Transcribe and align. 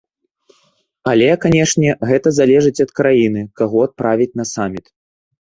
Але 1.11 1.27
канечне, 1.43 1.89
гэта 2.11 2.33
залежыць 2.39 2.83
ад 2.87 2.91
краіны, 3.01 3.45
каго 3.63 3.77
адправіць 3.89 4.31
на 4.41 4.45
саміт. 4.55 4.85